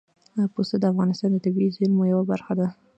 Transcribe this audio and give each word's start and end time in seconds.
پسه 0.53 0.75
د 0.79 0.83
افغانستان 0.93 1.29
د 1.31 1.37
طبیعي 1.45 1.69
زیرمو 1.77 2.03
یوه 2.11 2.23
برخه 2.31 2.53
ده. 2.59 2.67